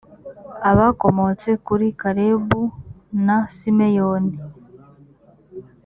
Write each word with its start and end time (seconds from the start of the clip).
abakomotse 0.69 1.49
kuri 1.65 1.87
kalebu 2.01 2.61
na 3.25 3.37
simeyoni 3.55 4.35